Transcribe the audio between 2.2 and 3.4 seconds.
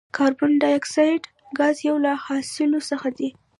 حاصلو څخه دی.